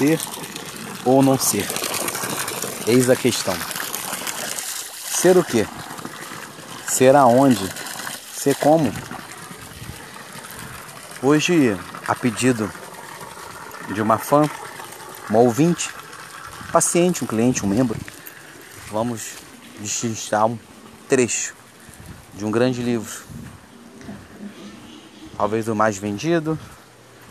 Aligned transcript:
Ser 0.00 0.18
ou 1.04 1.22
não 1.22 1.38
ser? 1.38 1.68
Eis 2.86 3.10
a 3.10 3.14
questão. 3.14 3.54
Ser 4.96 5.36
o 5.36 5.44
quê? 5.44 5.66
Ser 6.88 7.14
aonde? 7.14 7.70
Ser 8.34 8.54
como? 8.54 8.90
Hoje, 11.22 11.76
a 12.08 12.14
pedido 12.14 12.72
de 13.92 14.00
uma 14.00 14.16
fã, 14.16 14.48
uma 15.28 15.40
ouvinte, 15.40 15.90
paciente, 16.72 17.22
um 17.22 17.26
cliente, 17.26 17.62
um 17.62 17.68
membro, 17.68 18.00
vamos 18.90 19.34
destrinchar 19.80 20.46
um 20.46 20.58
trecho 21.10 21.54
de 22.32 22.46
um 22.46 22.50
grande 22.50 22.82
livro. 22.82 23.22
Talvez 25.36 25.68
o 25.68 25.74
mais 25.74 25.98
vendido, 25.98 26.58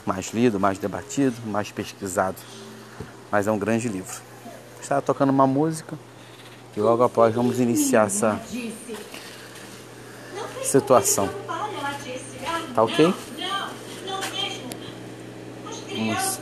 mais 0.09 0.31
lido, 0.33 0.59
mais 0.59 0.79
debatido, 0.79 1.35
mais 1.45 1.71
pesquisado. 1.71 2.37
Mas 3.31 3.45
é 3.45 3.51
um 3.51 3.59
grande 3.59 3.87
livro. 3.87 4.19
Está 4.81 4.99
tocando 4.99 5.29
uma 5.29 5.45
música 5.45 5.99
e 6.75 6.79
logo 6.79 7.03
após 7.03 7.35
vamos 7.35 7.59
iniciar 7.59 8.07
essa 8.07 8.41
situação. 10.63 11.29
Tá 12.73 12.81
ok? 12.81 13.13
Vamos. 15.95 16.39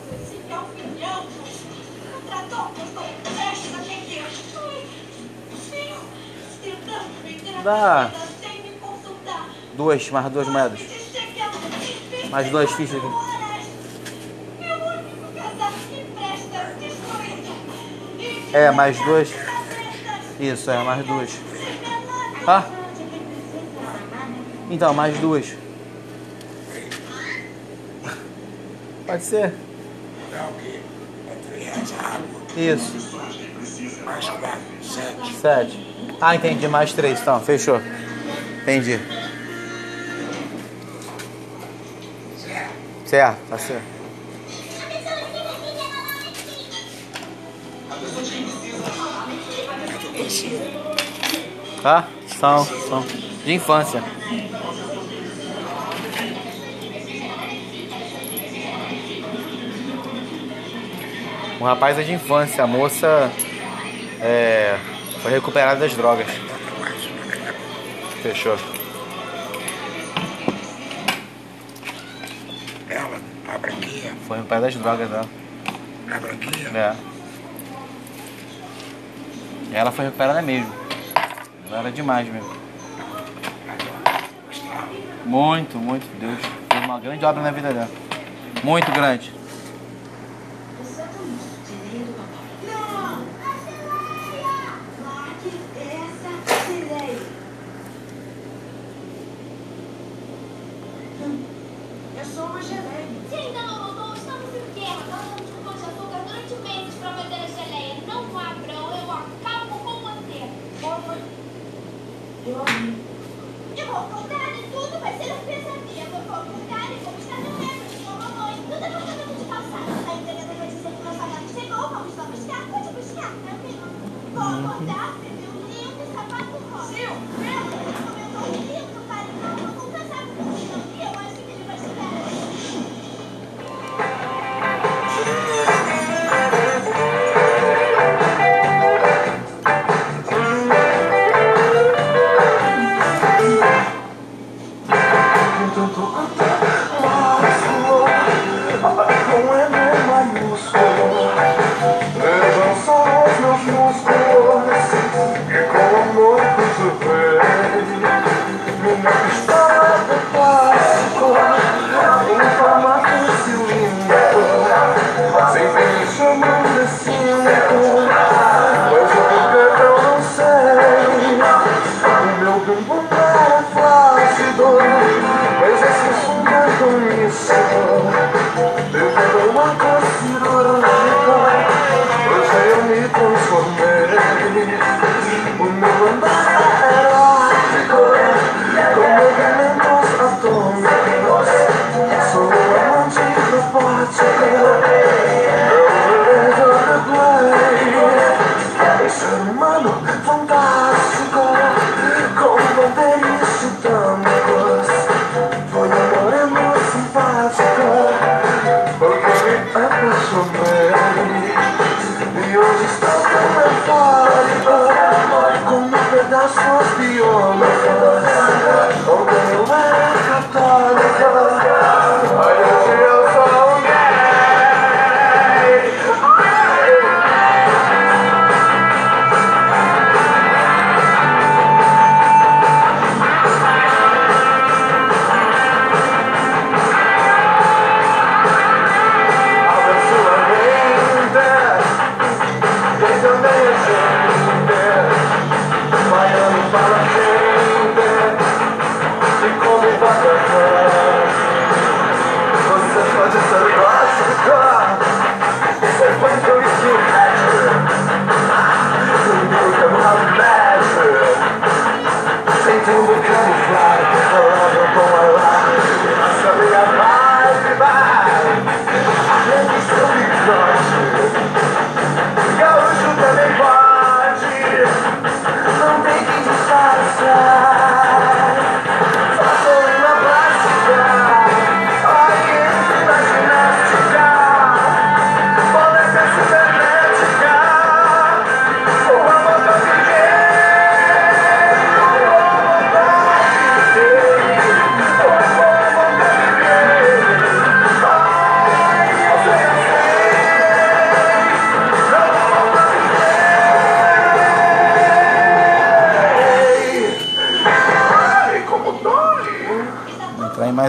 Dá 7.65 8.11
duas, 9.75 10.09
mais 10.09 10.31
duas 10.31 10.47
moedas. 10.47 10.79
Mais 12.31 12.49
duas 12.49 12.71
fichas 12.71 12.95
aqui. 12.95 13.26
É, 18.57 18.71
mais 18.71 18.97
duas. 18.97 19.29
Isso, 20.39 20.71
é, 20.71 20.83
mais 20.83 21.05
duas. 21.05 21.29
Ah? 22.47 22.65
Então, 24.71 24.95
mais 24.95 25.15
duas. 25.19 25.53
Pode 29.05 29.23
ser. 29.23 29.53
Isso. 32.57 33.21
Sete. 35.39 36.17
Ah, 36.19 36.35
entendi. 36.35 36.67
Mais 36.67 36.93
três, 36.93 37.21
então. 37.21 37.39
Fechou. 37.39 37.79
Entendi. 38.63 38.99
Certo, 43.05 43.37
tá 43.49 43.57
certo. 43.59 43.96
Tá? 51.81 52.07
São, 52.27 52.65
são. 52.65 53.05
De 53.45 53.53
infância. 53.53 54.03
O 61.59 61.63
rapaz 61.63 61.97
é 61.97 62.03
de 62.03 62.13
infância, 62.13 62.63
a 62.63 62.67
moça 62.67 63.31
é, 64.21 64.77
foi 65.21 65.31
recuperada 65.31 65.79
das 65.79 65.95
drogas. 65.95 66.27
Fechou. 68.21 68.57
Ela, 72.89 73.19
a 73.47 73.57
branquinha. 73.57 74.13
Foi 74.27 74.37
recuperada 74.37 74.67
das 74.67 74.75
drogas 74.75 75.09
dela. 75.09 75.29
A 76.11 76.19
branquinha? 76.19 76.69
É. 76.77 76.95
Ela 79.73 79.91
foi 79.91 80.05
recuperada 80.05 80.41
mesmo. 80.41 80.86
Era 81.71 81.91
demais 81.91 82.27
mesmo. 82.27 82.49
Muito, 85.25 85.77
muito. 85.77 86.07
Deus 86.19 86.39
fez 86.71 86.85
uma 86.85 86.99
grande 86.99 87.25
obra 87.25 87.43
na 87.43 87.51
vida 87.51 87.73
dela. 87.73 87.89
Muito 88.63 88.91
grande. 88.91 89.36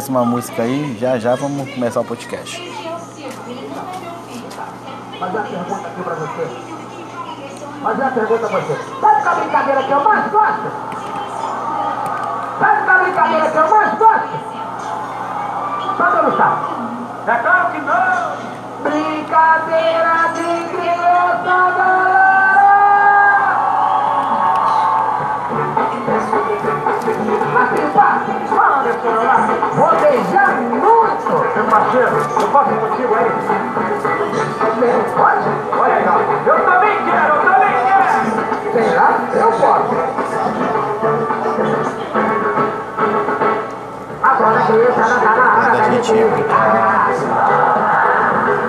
Uma 0.08 0.24
música 0.24 0.62
aí. 0.62 0.96
Já 0.98 1.18
já 1.18 1.34
vamos 1.34 1.70
começar 1.72 2.00
o 2.00 2.04
podcast. 2.04 2.56
Fazer 5.18 5.36
uma 5.36 5.46
pergunta 5.46 5.88
aqui 5.88 6.02
pra 6.02 6.14
você. 6.14 6.48
Fazer 7.82 8.02
uma 8.02 8.10
pergunta 8.10 8.48
pra 8.48 8.60
você. 8.60 8.76
Sabe 9.00 9.22
qual 9.22 9.36
brincadeira 9.36 9.82
que 9.82 9.90
eu 9.90 10.04
mais 10.04 10.30
gosto? 10.32 10.72
Sabe 12.58 12.84
qual 12.84 13.02
brincadeira 13.04 13.50
que 13.50 13.56
eu 13.56 13.70
mais 13.70 13.98
gosto? 13.98 14.38
Sabe 15.98 16.16
ou 16.16 16.22
não 16.22 16.36
sabe? 16.36 16.87
Vou 29.74 29.90
beijar 30.00 30.56
muito! 30.60 31.32
Meu 31.54 31.64
parceiro, 31.64 32.16
eu 32.40 32.48
posso 32.48 32.70
ir 32.70 32.78
contigo 32.78 33.14
aí? 33.14 33.30
Pode? 35.16 35.48
Olha 35.78 35.94
legal. 35.94 36.20
Eu 36.46 36.60
também 36.64 36.96
quero, 37.04 37.34
eu 37.34 37.40
também 37.42 37.74
quero! 37.86 38.08
Sei 38.72 38.88
lá, 38.94 39.08
eu 39.34 39.52
posso. 39.52 39.94
Agora 44.22 44.60
que 44.62 44.72
eu 44.72 44.92
tá 44.92 45.06
na 45.08 45.46
hora 45.58 45.76
Da 45.76 45.84
gente 45.90 46.12
brincar. 46.12 47.10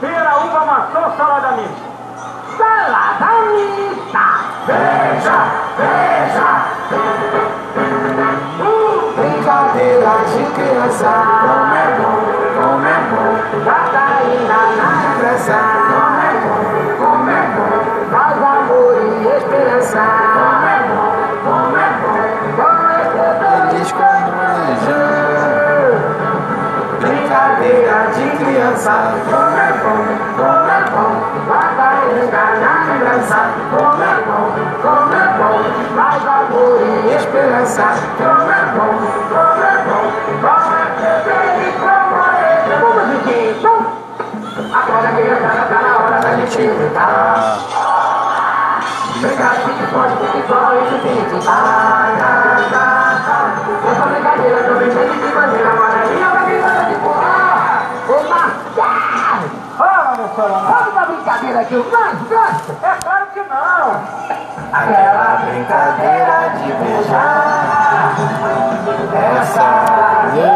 Pera, 0.00 0.36
uva, 0.44 0.64
maçã, 0.66 1.16
salada 1.16 1.52
mista. 1.52 1.86
Salada 2.56 3.30
mista. 3.52 4.26
Beija, 4.66 5.38
beija. 5.78 6.50
Brincadeira 9.16 10.14
de 10.26 10.42
criança. 10.52 11.12
Como 11.40 11.74
é 11.74 11.76
bom, 11.96 12.18
como 12.60 12.86
é 12.86 12.88
bom. 13.10 13.64
Catarina 13.64 14.58
na 14.76 14.88
lembrança. 15.02 16.05
Esperança. 19.36 19.98
Como 20.34 20.66
é 20.66 20.78
bom, 20.88 21.12
como 21.44 21.76
é 21.76 21.88
bom. 22.00 22.18
Com 22.56 22.72
esperança. 23.02 23.46
Feliz 23.70 23.90
como 23.92 24.30
lejão. 24.66 25.26
Brincadeira 27.00 27.98
de 28.14 28.26
criança. 28.36 28.94
Como 29.30 29.56
é 29.56 29.72
bom, 29.82 30.02
como 30.36 30.70
é 30.70 30.80
bom. 30.90 31.12
Catarina 31.48 32.44
na 32.60 32.72
lembrança. 32.92 33.40
Como 33.70 34.02
é 34.02 34.14
bom, 34.26 34.46
como 34.82 35.12
é 35.12 35.26
bom. 35.38 35.56
Faz 35.96 36.24
amor 36.26 36.80
e 36.82 37.14
esperança. 37.14 37.86
Como 38.18 38.50
é 38.50 38.62
bom, 38.74 38.94
Como 39.28 39.62
é 39.62 39.76
bom, 39.86 40.04
como 40.40 40.74
é 40.74 40.86
feliz 41.24 41.74
como 41.80 42.16
é. 42.22 42.36
Vamos. 43.62 43.96
Agora 44.72 45.08
que 45.12 45.22
já 45.28 45.36
tá 45.36 45.78
na 45.82 45.92
hora 45.98 46.20
da 46.20 46.36
gente 46.36 46.62
brincar. 49.26 49.46
Brincar 49.46 49.54
de 49.54 49.62
pique-pode, 49.66 50.14
pique-bola 50.16 50.76
e 50.76 50.80
pique. 51.00 51.44
Tá, 51.44 51.58
tá, 52.18 52.32
tá, 52.70 52.84
tá. 53.26 53.38
Essa 53.90 54.06
brincadeira 54.06 54.62
também 54.62 54.90
tem 54.90 55.08
de 55.10 55.34
maneira 55.34 55.70
amarelinha 55.70 56.28
pra 56.30 56.40
quem 56.44 56.60
gosta 56.60 56.84
de 56.84 56.94
pular. 56.96 57.86
Ô, 58.08 58.12
Marcelo! 58.28 59.46
Fala, 59.76 60.16
meu. 60.16 60.28
Sabe 60.36 60.90
uma 60.90 61.06
brincadeira 61.06 61.64
que 61.64 61.74
eu 61.74 61.84
mais 61.90 62.18
gosto? 62.18 62.76
É 62.82 62.94
claro 63.02 63.26
que 63.34 63.40
não. 63.40 64.00
Aquela 64.72 65.36
brincadeira 65.44 66.50
de 66.56 66.72
beijar. 66.72 68.14
Essa, 69.40 69.68
uh, 70.34 70.48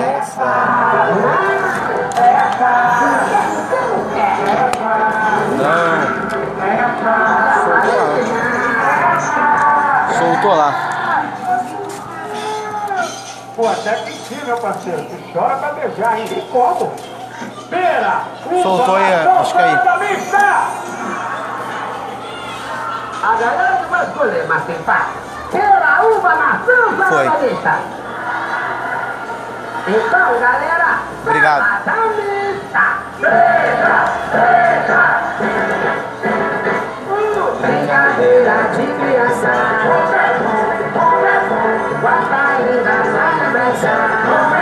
essa. 0.00 0.78
Não. 5.58 5.87
Soltou 10.38 10.54
lá. 10.54 10.72
Pô, 13.56 13.66
até 13.66 13.94
que 13.96 14.12
sim, 14.12 14.40
meu 14.44 14.56
parceiro. 14.58 15.04
Tu 15.04 15.32
chora 15.32 15.56
pra 15.56 15.72
beijar, 15.72 16.16
hein? 16.16 16.26
E 16.30 16.40
como? 16.52 16.92
Pera! 17.68 18.22
Soltou 18.62 18.94
aí, 18.94 19.14
acho 19.14 19.52
que 19.52 19.58
aí. 19.58 19.76
salada 19.76 20.04
mista! 20.04 20.38
A 23.20 23.34
galera 23.34 23.76
que 23.78 23.90
vai 23.90 24.06
escolher, 24.06 24.46
mas 24.46 24.64
tem 24.64 24.82
pá. 24.82 25.06
Pera, 25.50 26.02
uva, 26.04 26.36
maçã, 26.36 27.36
mista! 27.40 27.78
Então, 29.88 30.40
galera, 30.40 30.98
Obrigado. 31.26 31.64
Beija, 33.18 34.08
beija! 34.30 35.18
Brincadeira 37.60 38.56
de 38.76 38.86
criança 38.86 40.17
Guarda 42.00 42.36
ainda 42.36 42.94
na 43.10 43.44
lembrança 43.44 44.57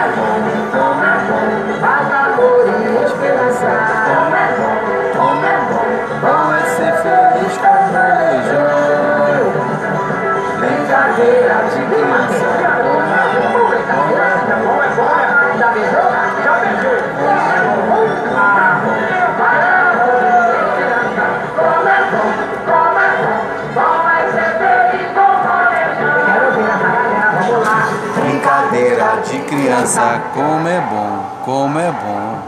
criança, 29.86 30.20
como 30.34 30.68
é 30.68 30.80
bom, 30.80 31.22
como 31.44 31.78
é 31.78 31.92
bom, 31.92 32.38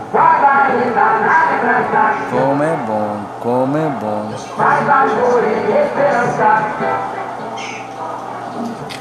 como 2.31 2.65
é 2.65 2.77
bom, 2.85 3.17
como 3.41 3.79
é 3.79 3.89
bom. 4.01 4.35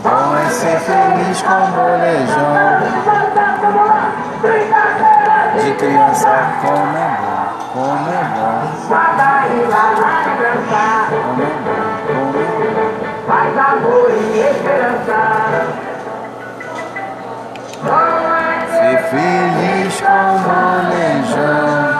Bom 0.03 0.38
é 0.38 0.50
ser 0.51 0.79
feliz 0.82 1.41
com 1.41 1.50
o 1.50 1.67
molejão. 1.72 2.53
Vamos 3.60 3.88
lá, 3.88 4.12
brincadeira 4.41 5.63
De 5.63 5.72
criança, 5.74 6.29
como 6.62 6.96
é 6.96 7.10
bom, 7.17 7.48
como 7.74 8.08
é 8.08 8.22
bom, 8.36 8.62
como 8.88 9.22
é 9.22 9.41
bom, 9.48 9.94
como 11.17 11.41
é 11.41 11.50
bom. 12.06 12.94
Faz 13.27 13.58
amor 13.58 14.10
e 14.12 14.39
esperança 14.39 15.88
feliz 19.09 20.01
com 20.01 20.07
o 20.07 20.39
molejão. 20.39 21.97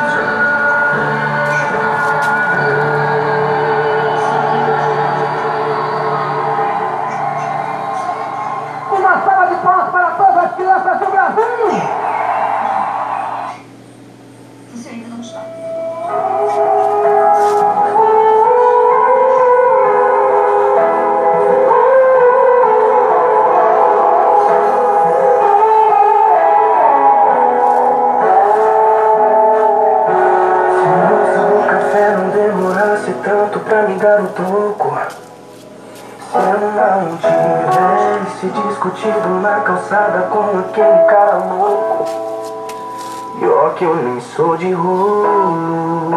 dar 33.98 34.22
o 34.22 34.27
troco 34.27 34.98
Se 36.32 36.38
eu 36.38 36.60
não 36.60 37.18
tivesse 37.18 38.48
discutido 38.48 39.30
na 39.42 39.62
calçada 39.62 40.27
com 40.27 40.60
aquele 40.60 41.04
cara 41.06 41.38
louco. 41.38 42.06
E 43.39 43.77
que 43.77 43.84
eu 43.86 43.96
nem 43.96 44.22
sou 44.22 44.58
de 44.58 44.72
rolo. 44.72 46.12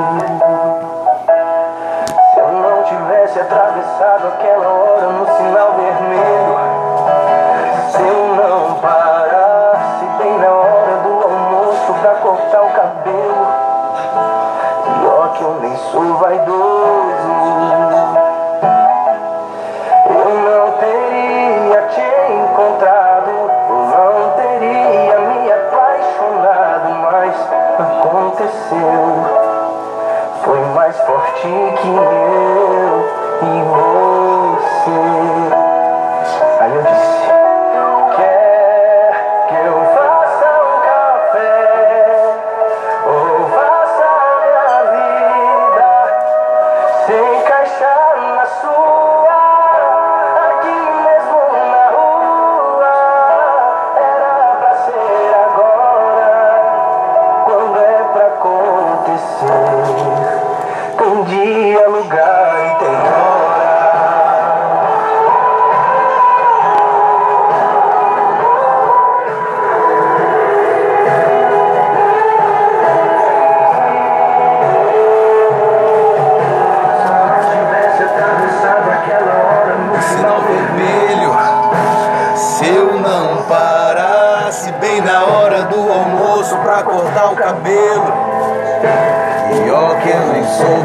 Se 2.35 2.41
eu 2.41 2.53
não 2.53 2.83
tivesse 2.85 3.41
atravessado 3.41 4.29
aquela 4.29 4.69
hora 4.69 5.07
no 5.13 5.27
sinal 5.37 5.75
vermelho 5.77 6.39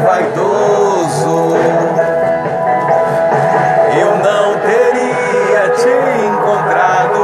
vaidoso, 0.06 1.56
eu 3.98 4.16
não 4.18 4.56
teria 4.60 5.68
te 5.70 5.88
encontrado, 6.26 7.20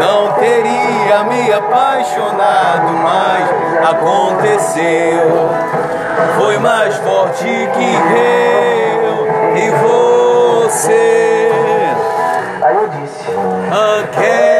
não 0.00 0.32
teria 0.32 1.24
me 1.24 1.52
apaixonado, 1.52 2.92
mas 3.02 3.44
aconteceu. 3.90 5.50
Foi 6.38 6.58
mais 6.58 6.96
forte 6.96 7.44
que 7.44 7.94
eu 8.16 9.26
e 9.56 9.70
você. 10.70 11.50
Aí 12.62 12.74
eu 12.74 12.88
disse. 12.88 13.24
Okay. 14.08 14.53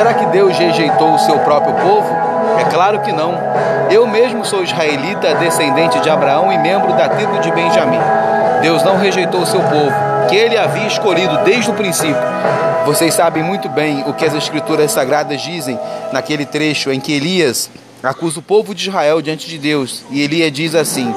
Será 0.00 0.14
que 0.14 0.24
Deus 0.28 0.56
rejeitou 0.56 1.12
o 1.12 1.18
seu 1.18 1.38
próprio 1.40 1.74
povo? 1.74 2.08
É 2.58 2.64
claro 2.70 3.00
que 3.00 3.12
não. 3.12 3.34
Eu 3.90 4.06
mesmo 4.06 4.46
sou 4.46 4.62
israelita, 4.62 5.34
descendente 5.34 6.00
de 6.00 6.08
Abraão 6.08 6.50
e 6.50 6.56
membro 6.56 6.94
da 6.94 7.06
tribo 7.06 7.38
de 7.38 7.52
Benjamim. 7.52 7.98
Deus 8.62 8.82
não 8.82 8.96
rejeitou 8.96 9.42
o 9.42 9.46
seu 9.46 9.60
povo, 9.60 9.92
que 10.26 10.34
ele 10.34 10.56
havia 10.56 10.86
escolhido 10.86 11.36
desde 11.44 11.70
o 11.70 11.74
princípio. 11.74 12.16
Vocês 12.86 13.12
sabem 13.12 13.42
muito 13.42 13.68
bem 13.68 14.02
o 14.06 14.14
que 14.14 14.24
as 14.24 14.32
escrituras 14.32 14.90
sagradas 14.90 15.42
dizem 15.42 15.78
naquele 16.12 16.46
trecho 16.46 16.90
em 16.90 16.98
que 16.98 17.12
Elias 17.12 17.70
acusa 18.02 18.38
o 18.38 18.42
povo 18.42 18.74
de 18.74 18.88
Israel 18.88 19.20
diante 19.20 19.46
de 19.46 19.58
Deus, 19.58 20.02
e 20.10 20.22
Elias 20.22 20.50
diz 20.50 20.74
assim: 20.74 21.14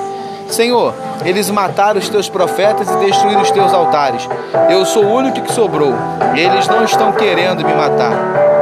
Senhor, 0.49 0.93
eles 1.23 1.49
mataram 1.49 2.01
os 2.01 2.10
teus 2.10 2.27
profetas 2.27 2.91
e 2.91 2.97
destruíram 2.97 3.43
os 3.43 3.51
teus 3.51 3.73
altares. 3.73 4.27
Eu 4.69 4.86
sou 4.86 5.05
o 5.05 5.13
único 5.13 5.39
que 5.39 5.53
sobrou. 5.53 5.93
Eles 6.36 6.67
não 6.67 6.84
estão 6.84 7.13
querendo 7.13 7.63
me 7.63 7.73
matar. 7.73 8.52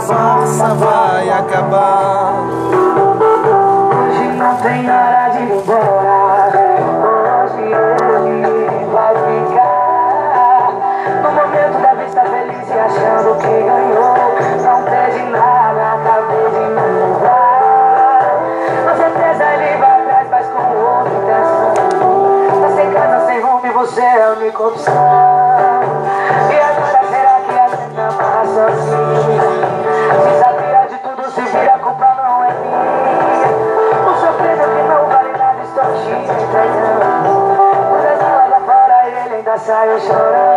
farsa 0.00 0.74
vai 0.74 1.30
acabar. 1.30 2.69
Saiu 39.66 40.00
chorando. 40.00 40.49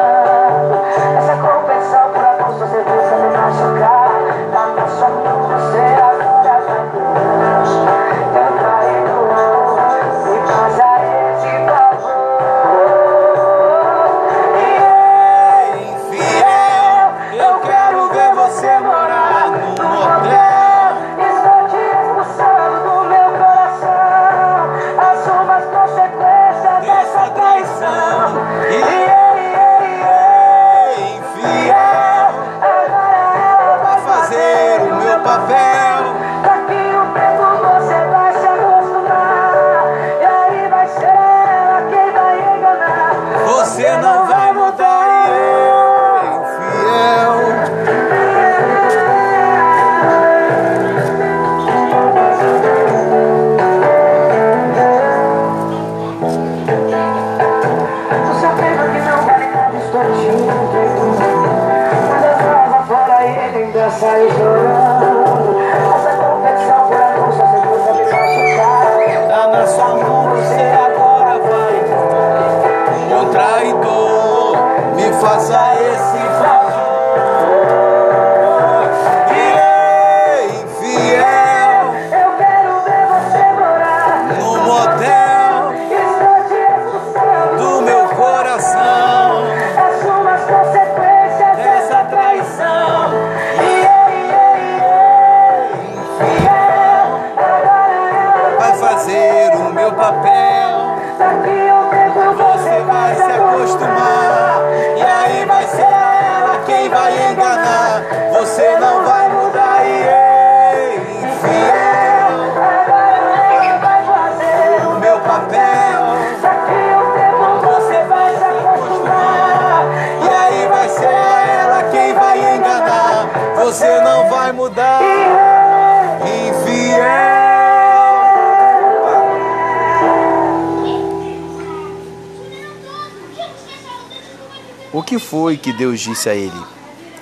Deus 135.84 136.00
disse 136.00 136.30
a 136.30 136.34
ele? 136.34 136.64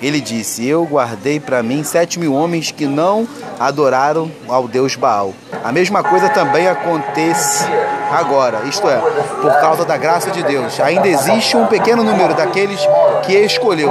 Ele 0.00 0.20
disse: 0.20 0.64
Eu 0.64 0.84
guardei 0.84 1.40
para 1.40 1.64
mim 1.64 1.82
sete 1.82 2.16
mil 2.16 2.32
homens 2.32 2.70
que 2.70 2.86
não 2.86 3.26
adoraram 3.58 4.30
ao 4.48 4.68
Deus 4.68 4.94
Baal. 4.94 5.34
A 5.64 5.72
mesma 5.72 6.00
coisa 6.04 6.28
também 6.28 6.68
acontece 6.68 7.64
agora, 8.08 8.62
isto 8.66 8.88
é, 8.88 8.98
por 9.40 9.52
causa 9.60 9.84
da 9.84 9.96
graça 9.96 10.30
de 10.30 10.44
Deus. 10.44 10.78
Ainda 10.78 11.08
existe 11.08 11.56
um 11.56 11.66
pequeno 11.66 12.04
número 12.04 12.34
daqueles 12.34 12.80
que 13.24 13.32
escolheu. 13.32 13.90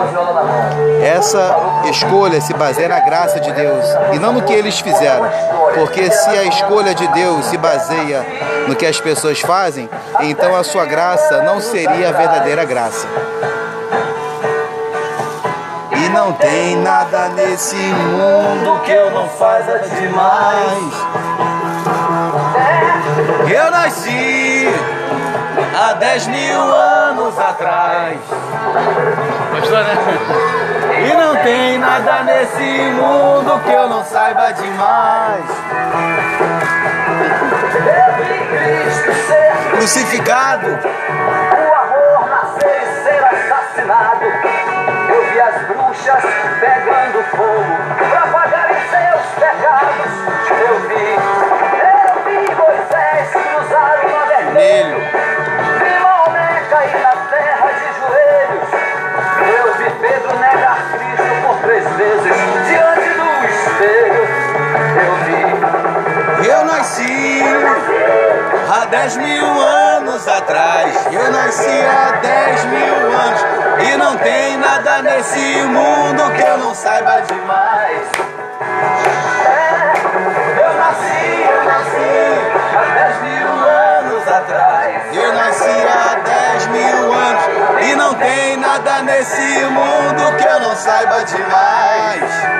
Essa 1.03 1.83
escolha 1.89 2.39
se 2.39 2.53
baseia 2.53 2.87
na 2.87 3.01
graça 3.01 3.41
de 3.41 3.51
Deus 3.51 3.83
e 4.13 4.19
não 4.19 4.31
no 4.31 4.43
que 4.43 4.53
eles 4.53 4.79
fizeram. 4.79 5.29
Porque 5.75 6.09
se 6.09 6.29
a 6.29 6.45
escolha 6.45 6.95
de 6.95 7.07
Deus 7.09 7.45
se 7.47 7.57
baseia 7.57 8.25
no 8.69 8.75
que 8.75 8.85
as 8.85 9.01
pessoas 9.01 9.41
fazem, 9.41 9.89
então 10.21 10.55
a 10.55 10.63
sua 10.63 10.85
graça 10.85 11.43
não 11.43 11.59
seria 11.59 12.07
a 12.07 12.13
verdadeira 12.13 12.63
graça. 12.63 13.05
E 16.11 16.13
não 16.13 16.33
tem 16.33 16.75
nada 16.75 17.29
nesse 17.29 17.77
mundo 17.77 18.81
que 18.83 18.91
eu 18.91 19.11
não 19.11 19.29
faça 19.29 19.79
demais. 19.79 20.93
Eu 23.49 23.71
nasci 23.71 24.67
há 25.73 25.93
10 25.93 26.27
mil 26.27 26.61
anos 26.61 27.39
atrás. 27.39 28.19
Gostou, 29.51 29.77
né? 29.77 29.97
E 30.99 31.13
não 31.13 31.33
tem 31.43 31.77
nada 31.77 32.23
nesse 32.23 32.91
mundo 32.91 33.61
que 33.63 33.71
eu 33.71 33.87
não 33.87 34.03
saiba 34.03 34.51
demais. 34.51 35.45
Crucificado, 39.77 40.67
O 40.67 41.73
amor 41.73 42.29
nascer 42.29 42.81
e 42.81 43.03
ser 43.03 43.23
assassinado. 43.23 44.40
As 45.41 45.59
bruxas 45.63 46.23
pegando 46.59 47.23
fogo 47.31 47.75
pra 48.11 48.27
pagarem 48.27 48.77
seus 48.91 49.25
pecados. 49.39 50.13
Eu 50.51 50.79
vi, 50.87 51.07
eu 51.81 52.13
vi 52.25 52.55
Moisés 52.55 53.31
cruzar 53.31 54.05
o 54.05 54.11
mar 54.11 54.27
vermelho. 54.27 54.97
Vi 55.79 55.99
Maomé 55.99 56.61
cair 56.69 56.95
na 57.01 57.15
terra 57.31 57.69
de 57.71 57.87
joelhos. 57.97 58.69
Eu 59.57 59.73
vi 59.79 59.89
Pedro 59.99 60.37
negar 60.37 60.77
Cristo 60.91 61.33
por 61.47 61.57
três 61.63 61.89
vezes 61.89 62.35
diante 62.67 63.09
do 63.17 63.27
espelho. 63.49 64.23
Eu 65.07 65.13
vi. 65.25 66.49
Eu 66.49 66.65
nasci 66.65 67.41
há 68.69 68.85
10 68.85 69.17
mil 69.17 69.45
anos 69.59 69.70
atrás. 70.27 71.07
Eu 71.11 71.31
nasci 71.31 71.81
há 71.81 72.11
10 72.21 72.65
mil 72.65 72.95
anos. 73.11 73.41
E 73.87 73.97
não 73.97 74.17
tem 74.17 74.57
nada 74.57 75.01
nesse 75.01 75.63
mundo 75.63 76.31
que 76.35 76.41
eu 76.41 76.57
não 76.57 76.73
saiba 76.75 77.21
demais. 77.21 78.07
Eu 80.57 80.73
nasci, 80.75 81.45
eu 81.49 81.63
nasci 81.63 82.11
há 82.75 82.83
10 82.93 83.21
mil 83.21 83.47
anos 83.47 84.27
atrás. 84.27 85.15
Eu 85.15 85.33
nasci 85.33 85.87
há 85.87 86.15
10 86.15 86.67
mil 86.67 87.13
anos. 87.13 87.43
E 87.81 87.95
não 87.95 88.13
tem 88.15 88.57
nada 88.57 89.01
nesse 89.03 89.65
mundo 89.65 90.37
que 90.37 90.47
eu 90.47 90.59
não 90.59 90.75
saiba 90.75 91.23
demais. 91.23 92.50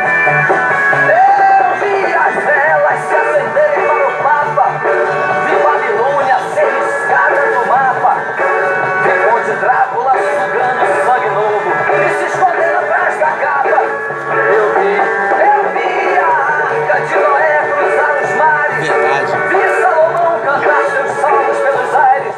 Drácula 9.62 10.12
sugando 10.14 11.06
sangue 11.06 11.30
novo 11.30 11.70
e 11.94 12.10
se 12.18 12.26
escondendo 12.26 12.78
atrás 12.80 13.20
da 13.20 13.28
capa. 13.28 13.70
Eu 13.70 14.74
vi, 14.74 14.94
eu 14.98 15.60
vi 15.70 16.18
a 16.18 16.26
arca 16.26 17.02
de 17.02 17.16
Noé 17.16 17.56
cruzar 17.72 18.14
os 18.24 18.32
mares. 18.38 18.88
Verdade. 18.88 19.32
Vi 19.50 19.62
Salomão 19.84 20.40
cantar 20.40 20.82
seus 20.90 21.12
salmos 21.22 21.58
pelos 21.60 21.94
aires. 21.94 22.36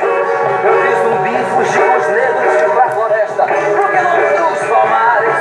Eu 0.65 0.73
vi 0.81 0.91
zumbis 1.01 1.47
fugir 1.47 1.87
os 1.97 2.07
negros 2.09 2.73
pra 2.73 2.89
floresta, 2.89 3.43
porque 3.45 3.99
não 4.01 4.15
dos 4.51 4.59
palmares. 4.67 5.39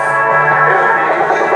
Eu 1.40 1.54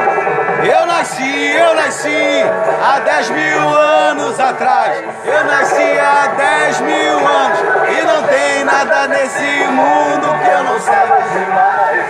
vi. 0.60 0.68
Eu 0.70 0.86
nasci, 0.86 1.56
eu 1.56 1.74
nasci 1.76 2.44
há 2.82 2.98
10 2.98 3.30
mil 3.30 3.68
anos 3.78 4.40
atrás. 4.40 5.04
Eu 5.24 5.44
nasci 5.44 5.98
há 6.00 6.26
10 6.36 6.80
mil 6.80 7.18
anos. 7.28 7.75
Não 8.06 8.22
tem 8.22 8.64
nada 8.64 9.08
nesse 9.08 9.64
mundo 9.66 10.38
que 10.40 10.48
eu 10.48 10.62
não 10.64 10.80
saiba 10.80 11.18
demais. 11.32 12.06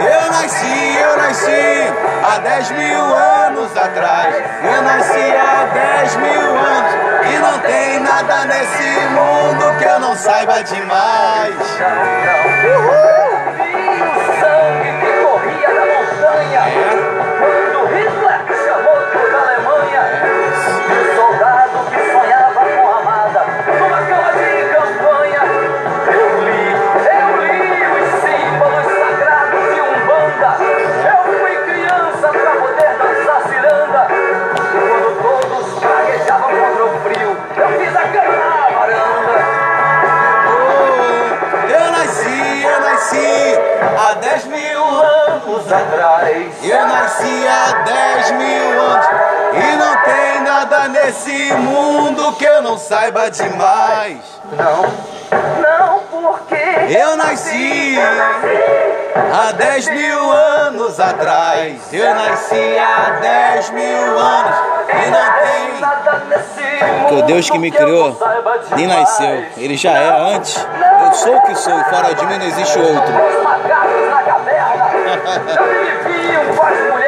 Eu 0.00 0.30
nasci, 0.30 0.96
eu 0.96 1.16
nasci 1.16 1.92
há 2.22 2.38
10 2.38 2.70
mil 2.70 3.02
anos 3.02 3.76
atrás. 3.76 4.34
Eu 4.62 4.82
nasci 4.82 5.36
há 5.36 5.64
10 6.02 6.16
mil 6.16 6.56
anos. 6.56 6.94
E 7.30 7.38
não 7.38 7.58
tem 7.58 8.00
nada 8.00 8.44
nesse 8.44 9.08
mundo 9.10 9.78
que 9.78 9.84
eu 9.84 10.00
não 10.00 10.14
saiba 10.16 10.62
demais. 10.62 11.54
Vi 12.62 13.17
nada 50.88 51.04
nesse 51.04 51.52
mundo 51.54 52.32
que 52.32 52.44
eu 52.44 52.62
não 52.62 52.78
saiba 52.78 53.30
demais. 53.30 54.18
Não, 54.52 54.82
não, 55.60 55.98
porque 56.10 56.56
Eu 56.88 57.16
nasci 57.16 57.96
há 59.32 59.52
10 59.52 59.88
mil 59.88 60.32
anos 60.32 60.98
atrás. 60.98 61.92
Eu 61.92 62.14
nasci 62.14 62.78
há 62.78 63.18
10 63.20 63.70
mil 63.70 64.18
anos 64.18 64.56
e 64.88 65.10
não 65.10 65.32
tem. 65.32 65.80
nada 65.80 66.22
nesse 66.28 66.84
mundo 66.84 67.00
Porque 67.00 67.14
o 67.14 67.22
Deus 67.22 67.50
que 67.50 67.58
me 67.58 67.68
eu 67.68 67.72
não 67.72 67.86
criou 67.86 68.16
saiba 68.18 68.60
nem 68.76 68.86
nasceu, 68.86 69.44
ele 69.56 69.76
já 69.76 69.92
é 69.92 70.34
antes. 70.34 70.66
Eu 71.04 71.12
sou 71.12 71.36
o 71.36 71.42
que 71.42 71.54
sou, 71.54 71.78
e 71.78 71.84
fora 71.84 72.14
de 72.14 72.26
mim 72.26 72.38
não 72.38 72.46
existe 72.46 72.78
outro. 72.78 73.14
Os 73.14 73.42
macacos 73.42 74.10
na 74.10 74.22
caverna, 74.22 74.90
eu 75.54 75.66
me 75.66 76.12
viviam 76.12 76.56
com 76.56 76.66
as 76.66 76.78
mulheres 76.80 77.07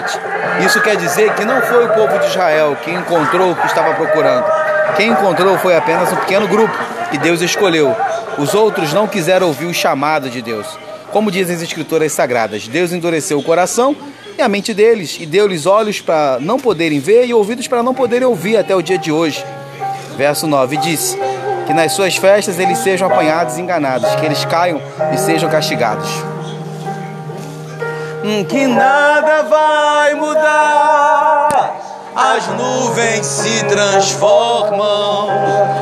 7. 0.00 0.20
Isso 0.64 0.80
quer 0.80 0.96
dizer 0.96 1.34
que 1.34 1.44
não 1.44 1.60
foi 1.62 1.84
o 1.84 1.88
povo 1.88 2.18
de 2.18 2.26
Israel 2.26 2.76
que 2.82 2.90
encontrou 2.90 3.52
o 3.52 3.56
que 3.56 3.66
estava 3.66 3.94
procurando. 3.94 4.44
Quem 4.96 5.10
encontrou 5.10 5.58
foi 5.58 5.76
apenas 5.76 6.12
um 6.12 6.16
pequeno 6.16 6.46
grupo 6.46 6.76
que 7.10 7.18
Deus 7.18 7.40
escolheu. 7.40 7.94
Os 8.38 8.54
outros 8.54 8.92
não 8.92 9.06
quiseram 9.06 9.48
ouvir 9.48 9.66
o 9.66 9.74
chamado 9.74 10.30
de 10.30 10.40
Deus. 10.40 10.66
Como 11.12 11.30
dizem 11.30 11.56
as 11.56 11.62
escrituras 11.62 12.12
sagradas, 12.12 12.68
Deus 12.68 12.92
endureceu 12.92 13.38
o 13.38 13.42
coração 13.42 13.96
e 14.36 14.42
a 14.42 14.48
mente 14.48 14.72
deles 14.72 15.16
e 15.18 15.26
deu-lhes 15.26 15.66
olhos 15.66 16.00
para 16.00 16.38
não 16.40 16.58
poderem 16.58 17.00
ver 17.00 17.26
e 17.26 17.34
ouvidos 17.34 17.66
para 17.66 17.82
não 17.82 17.94
poderem 17.94 18.28
ouvir 18.28 18.56
até 18.56 18.74
o 18.74 18.82
dia 18.82 18.98
de 18.98 19.10
hoje. 19.10 19.44
Verso 20.16 20.46
9 20.46 20.76
diz: 20.78 21.16
Que 21.66 21.72
nas 21.72 21.92
suas 21.92 22.16
festas 22.16 22.58
eles 22.58 22.78
sejam 22.78 23.10
apanhados 23.10 23.56
e 23.56 23.60
enganados, 23.60 24.14
que 24.16 24.26
eles 24.26 24.44
caiam 24.44 24.80
e 25.12 25.18
sejam 25.18 25.48
castigados. 25.48 26.27
Hum, 28.28 28.44
Que 28.44 28.66
nada 28.66 29.44
vai 29.44 30.12
mudar, 30.12 31.48
as 32.14 32.46
nuvens 32.48 33.24
se 33.24 33.64
transformam 33.64 35.28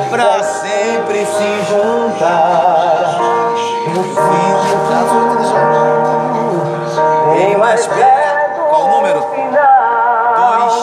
para 0.09 0.41
sempre 0.43 1.25
se 1.25 1.65
juntar. 1.69 3.19
No 3.93 4.01
fim 4.01 4.47
do 4.63 4.77
caso, 4.87 5.17
em 7.37 7.57
mais 7.57 7.85
perto. 7.85 8.61
Qual 8.69 8.81
o 8.81 8.87
número? 8.91 9.19
Dois, 10.37 10.73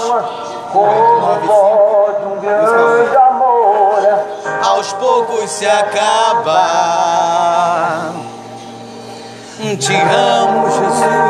Como 0.70 1.18
nove, 1.18 1.46
voz 1.46 2.18
de 2.18 2.24
um 2.26 2.40
grande 2.40 3.16
amor. 3.16 4.02
aos 4.68 4.92
poucos 4.92 5.48
se 5.48 5.66
acaba. 5.66 6.60
Te 9.80 9.96
amo, 9.96 10.68
Jesus, 10.68 11.23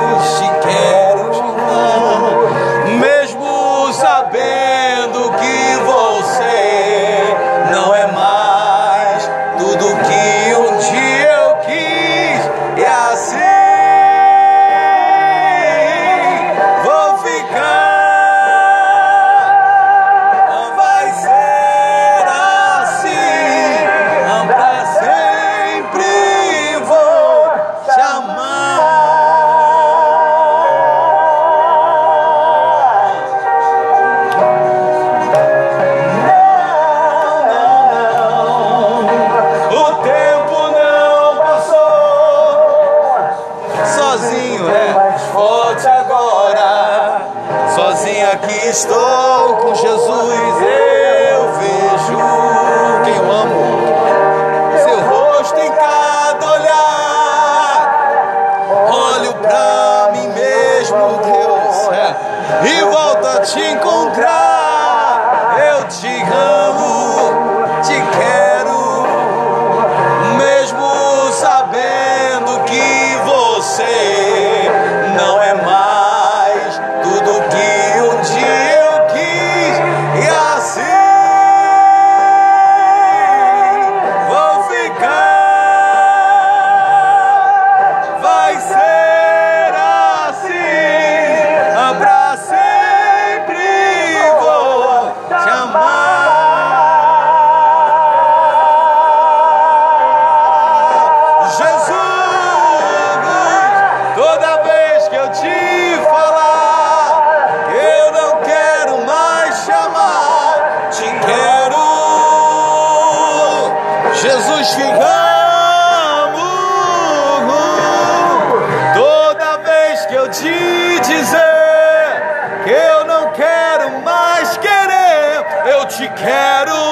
quero 126.25 126.85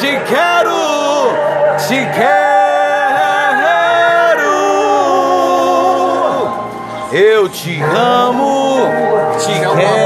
te 0.00 0.18
quero, 0.20 0.78
te 1.78 2.06
quero, 2.06 2.06
te 2.06 2.06
quero. 2.06 2.36
Eu 7.12 7.48
te 7.48 7.82
amo, 7.82 8.80
te 9.38 9.52
quero. 9.52 10.05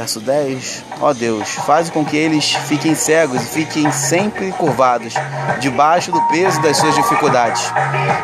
Verso 0.00 0.18
10. 0.18 0.84
Ó 1.02 1.12
Deus, 1.12 1.50
faz 1.66 1.90
com 1.90 2.02
que 2.02 2.16
eles 2.16 2.54
fiquem 2.54 2.94
cegos 2.94 3.42
e 3.42 3.46
fiquem 3.46 3.92
sempre 3.92 4.50
curvados, 4.52 5.12
debaixo 5.58 6.10
do 6.10 6.22
peso 6.28 6.58
das 6.62 6.78
suas 6.78 6.94
dificuldades. 6.94 7.70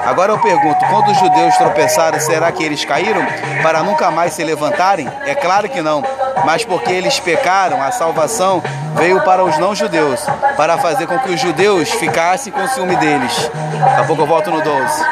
Agora 0.06 0.32
eu 0.32 0.38
pergunto: 0.38 0.82
quando 0.86 1.10
os 1.10 1.18
judeus 1.18 1.54
tropeçaram, 1.56 2.18
será 2.18 2.50
que 2.50 2.64
eles 2.64 2.82
caíram 2.86 3.20
para 3.62 3.82
nunca 3.82 4.10
mais 4.10 4.32
se 4.32 4.42
levantarem? 4.42 5.06
É 5.26 5.34
claro 5.34 5.68
que 5.68 5.82
não, 5.82 6.02
mas 6.46 6.64
porque 6.64 6.90
eles 6.90 7.20
pecaram, 7.20 7.82
a 7.82 7.92
salvação 7.92 8.62
veio 8.94 9.22
para 9.22 9.44
os 9.44 9.58
não-judeus, 9.58 10.24
para 10.56 10.78
fazer 10.78 11.06
com 11.06 11.18
que 11.18 11.30
os 11.30 11.40
judeus 11.40 11.90
ficassem 11.90 12.54
com 12.54 12.66
ciúme 12.68 12.96
deles. 12.96 13.50
Daqui 13.78 14.00
a 14.00 14.04
pouco 14.04 14.22
eu 14.22 14.26
volto 14.26 14.50
no 14.50 14.62
12. 14.62 15.04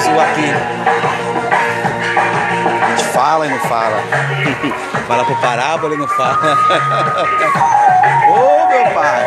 Todo-Poderoso 0.00 0.20
aqui. 0.20 0.50
A 2.82 2.88
gente 2.90 3.04
fala 3.12 3.46
e 3.46 3.50
não 3.50 3.58
fala. 3.60 4.02
fala 5.06 5.24
por 5.24 5.40
parábola 5.40 5.94
e 5.94 5.98
não 5.98 6.08
fala. 6.08 6.38
Ô 8.30 8.68
meu 8.68 8.84
pai! 8.94 9.26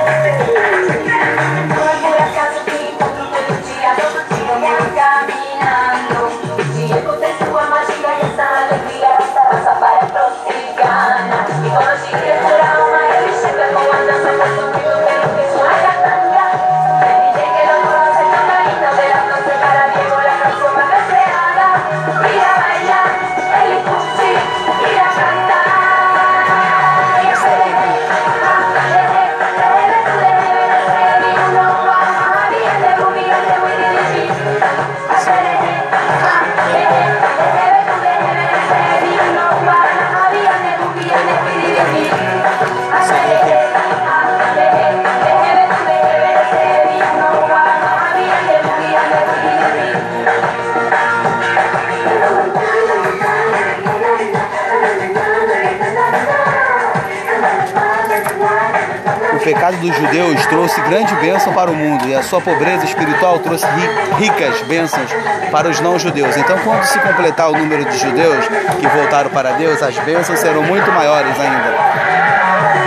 Judeus 60.05 60.45
trouxe 60.47 60.79
grande 60.81 61.13
bênção 61.15 61.53
para 61.53 61.71
o 61.71 61.75
mundo 61.75 62.05
e 62.07 62.13
a 62.15 62.21
sua 62.23 62.41
pobreza 62.41 62.85
espiritual 62.85 63.39
trouxe 63.39 63.65
ri- 63.65 64.25
ricas 64.25 64.61
bênçãos 64.63 65.09
para 65.51 65.69
os 65.69 65.79
não-judeus. 65.79 66.35
Então, 66.37 66.57
quando 66.59 66.83
se 66.83 66.99
completar 66.99 67.49
o 67.49 67.57
número 67.57 67.85
de 67.85 67.97
judeus 67.97 68.45
que 68.79 68.87
voltaram 68.87 69.29
para 69.29 69.51
Deus, 69.53 69.81
as 69.81 69.97
bênçãos 69.99 70.39
serão 70.39 70.63
muito 70.63 70.91
maiores 70.91 71.33
ainda. 71.39 71.73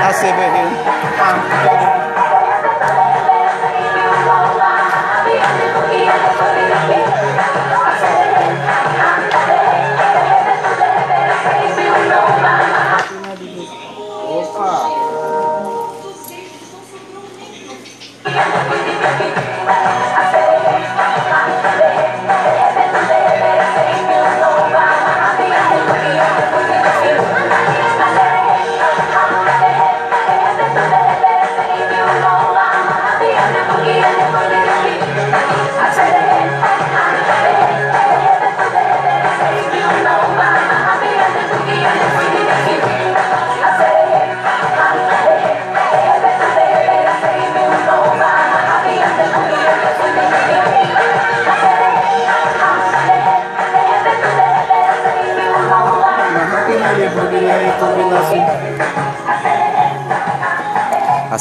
A 0.09 0.13
Severino. 0.13 2.06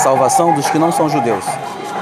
Salvação 0.05 0.53
dos 0.53 0.69
que 0.69 0.77
não 0.77 0.91
são 0.91 1.09
judeus. 1.09 1.43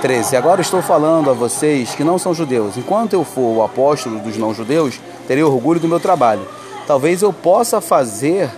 13. 0.02 0.36
Agora 0.36 0.60
estou 0.60 0.82
falando 0.82 1.30
a 1.30 1.34
vocês 1.34 1.96
que 1.96 2.04
não 2.04 2.20
são 2.20 2.34
judeus. 2.34 2.76
Enquanto 2.76 3.14
eu 3.14 3.24
for 3.24 3.60
o 3.60 3.64
apóstolo 3.64 4.20
dos 4.20 4.36
não-judeus, 4.36 5.00
terei 5.26 5.42
orgulho 5.42 5.80
do 5.80 5.88
meu 5.88 6.02
trabalho. 6.02 6.46
Talvez 6.86 7.22
eu 7.22 7.32
possa 7.32 7.80
fazer 7.80 8.50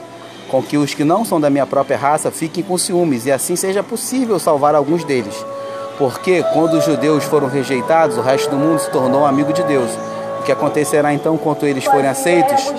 com 0.50 0.64
que 0.64 0.78
os 0.78 0.96
que 0.96 1.04
não 1.04 1.24
são 1.24 1.40
da 1.40 1.52
minha 1.52 1.68
própria 1.68 1.96
raça 1.96 2.32
fiquem 2.32 2.64
com 2.64 2.76
ciúmes 2.76 3.28
e 3.28 3.32
assim 3.32 3.56
seja 3.56 3.84
possível 3.84 4.40
salvar 4.40 4.74
alguns 4.74 5.04
deles. 5.04 5.36
Porque 6.00 6.42
quando 6.52 6.80
os 6.80 6.84
judeus 6.84 7.24
foram 7.26 7.48
rejeitados, 7.48 8.18
o 8.18 8.22
resto 8.22 8.50
do 8.50 8.58
mundo 8.58 8.80
se 8.80 8.90
tornou 8.90 9.28
amigo 9.28 9.54
de 9.54 9.62
Deus. 9.62 9.92
O 10.40 10.44
que 10.44 10.52
acontecerá 10.52 11.14
então 11.14 11.38
quando 11.38 11.68
eles 11.68 11.86
forem 11.86 12.10
aceitos? 12.10 12.74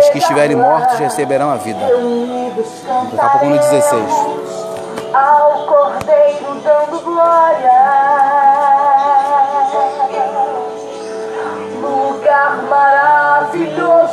Os 0.00 0.08
que 0.08 0.18
estiverem 0.18 0.56
mortos 0.56 0.98
receberão 0.98 1.50
a 1.50 1.56
vida. 1.56 1.86
No 3.44 3.58
16. 3.58 4.59
Ao 5.12 5.66
Cordeiro 5.66 6.54
dando 6.62 7.00
glória. 7.00 7.80
Lugar 11.80 12.62
maravilhoso 12.68 14.09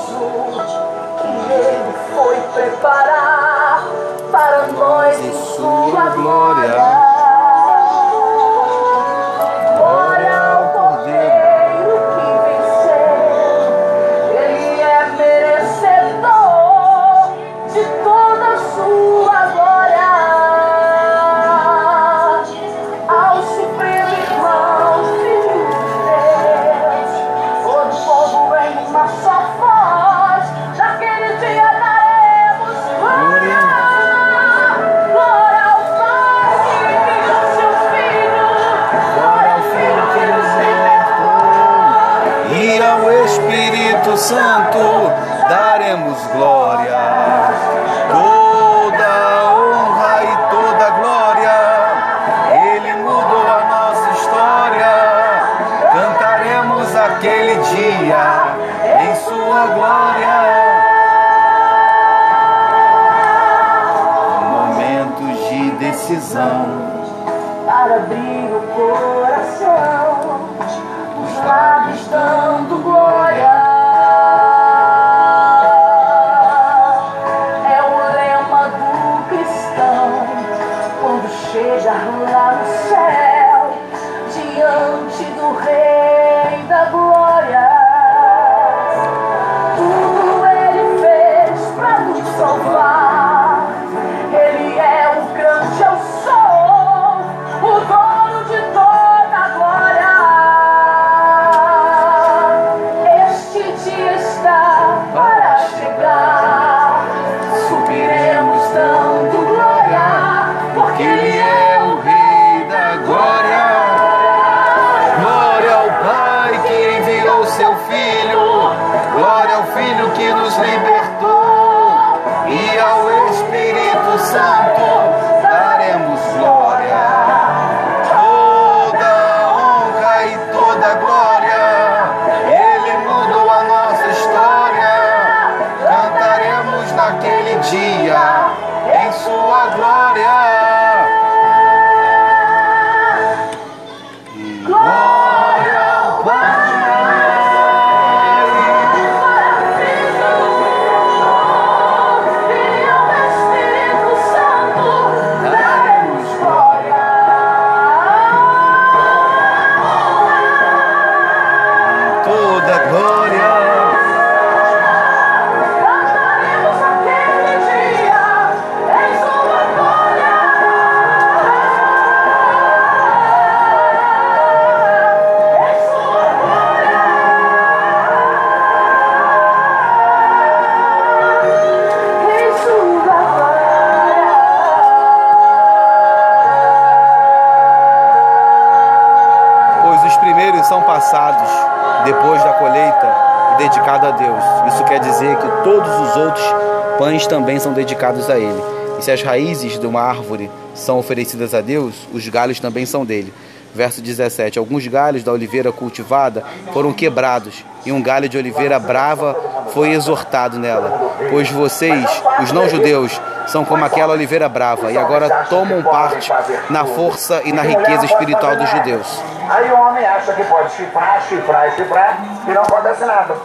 se 199.07 199.11
as 199.13 199.23
raízes 199.23 199.79
de 199.79 199.87
uma 199.87 200.01
árvore 200.01 200.51
são 200.75 200.99
oferecidas 200.99 201.53
a 201.53 201.61
Deus, 201.61 201.95
os 202.11 202.27
galhos 202.27 202.59
também 202.59 202.85
são 202.85 203.05
dele. 203.05 203.33
Verso 203.73 204.01
17: 204.01 204.59
Alguns 204.59 204.85
galhos 204.85 205.23
da 205.23 205.31
oliveira 205.31 205.71
cultivada 205.71 206.43
foram 206.73 206.91
quebrados, 206.91 207.63
e 207.85 207.91
um 207.93 208.01
galho 208.01 208.27
de 208.27 208.37
oliveira 208.37 208.77
brava 208.77 209.33
foi 209.73 209.91
exortado 209.91 210.59
nela. 210.59 211.13
Pois 211.29 211.49
vocês, 211.49 212.21
os 212.43 212.51
não-judeus, 212.51 213.21
são 213.47 213.63
como 213.63 213.85
aquela 213.85 214.11
oliveira 214.11 214.49
brava, 214.49 214.91
e 214.91 214.97
agora 214.97 215.45
tomam 215.49 215.81
parte 215.83 216.29
na 216.69 216.83
força 216.83 217.41
e 217.45 217.53
na 217.53 217.61
riqueza 217.61 218.03
espiritual 218.03 218.57
dos 218.57 218.69
judeus. 218.69 219.23
Aí 219.49 219.71
o 219.71 219.79
homem 219.79 220.05
acha 220.05 220.33
que 220.33 220.43
pode 220.43 220.69
chifrar, 220.73 221.23
chifrar 221.29 221.69
e 221.69 221.71
chifrar 221.77 222.25
e 222.45 222.51
não 222.51 222.61
acontece 222.61 223.05
nada. 223.05 223.37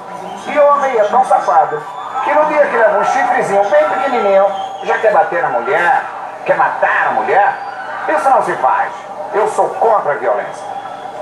E 0.44 0.58
o 0.58 0.66
homem 0.72 0.98
é 0.98 1.04
tão 1.04 1.24
safado 1.24 1.80
que 2.24 2.34
no 2.34 2.46
dia 2.46 2.66
que 2.66 2.76
leva 2.76 2.98
um 2.98 3.04
chifrezinho 3.04 3.62
bem 3.70 3.84
pequenininho, 3.90 4.71
já 4.84 4.98
quer 4.98 5.12
bater 5.12 5.42
na 5.42 5.48
mulher, 5.48 6.02
quer 6.44 6.56
matar 6.56 7.08
a 7.08 7.10
mulher, 7.12 7.54
isso 8.08 8.28
não 8.28 8.42
se 8.42 8.52
faz. 8.56 8.92
Eu 9.34 9.48
sou 9.48 9.68
contra 9.70 10.12
a 10.12 10.16
violência. 10.16 10.72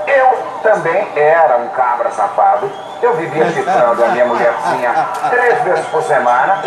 Eu 0.07 0.43
também 0.63 1.07
era 1.15 1.57
um 1.57 1.69
cabra 1.69 2.09
safado. 2.11 2.69
Eu 3.01 3.13
vivia 3.15 3.45
chifrando 3.51 4.03
a 4.03 4.07
minha 4.09 4.25
mulherzinha 4.25 4.93
três 5.29 5.61
vezes 5.61 5.85
por 5.87 6.03
semana. 6.03 6.57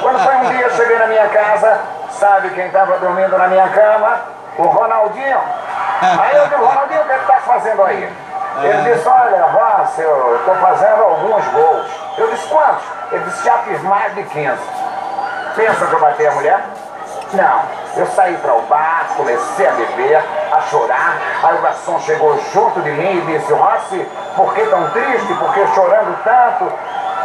Quando 0.00 0.18
foi 0.22 0.34
um 0.36 0.50
dia, 0.50 0.66
eu 0.66 0.70
cheguei 0.70 0.98
na 0.98 1.06
minha 1.06 1.28
casa, 1.28 1.80
sabe 2.10 2.50
quem 2.50 2.66
estava 2.66 2.98
dormindo 2.98 3.36
na 3.36 3.48
minha 3.48 3.68
cama? 3.68 4.18
O 4.58 4.62
Ronaldinho. 4.62 5.40
Aí 6.00 6.36
eu 6.36 6.46
disse, 6.46 6.54
Ronaldinho, 6.54 7.00
o 7.00 7.04
que 7.04 7.12
ele 7.12 7.20
está 7.20 7.40
fazendo 7.40 7.82
aí? 7.84 8.16
Ele 8.62 8.94
disse, 8.94 9.08
olha, 9.08 9.44
Ross, 9.46 9.98
eu 9.98 10.36
estou 10.36 10.54
fazendo 10.56 11.02
alguns 11.02 11.44
gols. 11.48 11.86
Eu 12.16 12.30
disse, 12.30 12.46
quantos? 12.48 12.84
Ele 13.10 13.24
disse, 13.24 13.44
já 13.44 13.58
fiz 13.58 13.82
mais 13.82 14.14
de 14.14 14.22
15. 14.22 14.56
Pensa 15.54 15.86
que 15.86 15.92
eu 15.92 16.00
bati 16.00 16.26
a 16.26 16.32
mulher? 16.32 16.60
Não. 17.32 17.84
Eu 17.96 18.06
saí 18.06 18.36
para 18.38 18.54
o 18.54 18.62
bar, 18.62 19.06
comecei 19.16 19.68
a 19.68 19.72
beber, 19.72 20.20
a 20.52 20.60
chorar. 20.62 21.16
Aí 21.42 21.56
o 21.56 21.62
garçom 21.62 22.00
chegou 22.00 22.36
junto 22.52 22.80
de 22.80 22.90
mim 22.90 23.18
e 23.18 23.20
disse, 23.20 23.52
Rossi, 23.52 24.08
por 24.34 24.52
que 24.52 24.66
tão 24.66 24.90
triste? 24.90 25.32
Por 25.34 25.54
que 25.54 25.66
chorando 25.68 26.16
tanto? 26.24 26.72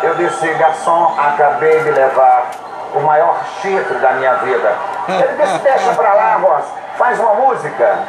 Eu 0.03 0.13
disse, 0.15 0.47
garçom, 0.53 1.15
acabei 1.17 1.79
de 1.81 1.91
levar 1.91 2.45
o 2.93 2.99
maior 2.99 3.35
chifre 3.61 3.97
da 3.97 4.11
minha 4.11 4.33
vida. 4.35 4.75
Ele 5.07 5.43
disse, 5.43 5.59
deixa 5.59 5.93
pra 5.93 6.13
lá, 6.13 6.37
moça, 6.39 6.67
faz 6.97 7.19
uma 7.19 7.33
música. 7.33 7.99